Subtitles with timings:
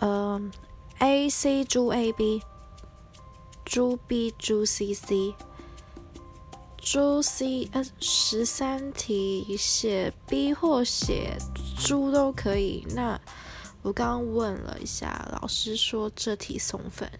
[0.00, 0.40] 呃
[0.98, 2.42] ，A C 猪 A B，
[3.64, 5.34] 猪 B 猪 C C，
[6.76, 11.36] 猪 C 呃十三题写 B 或写
[11.76, 12.86] 猪都可以。
[12.94, 13.20] 那
[13.82, 17.10] 我刚刚问了一下老师，说这题送分，